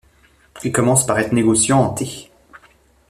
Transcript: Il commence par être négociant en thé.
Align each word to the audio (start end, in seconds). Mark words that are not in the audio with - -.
Il 0.63 0.71
commence 0.71 1.05
par 1.05 1.19
être 1.19 1.31
négociant 1.31 1.79
en 1.79 1.89
thé. 1.93 2.31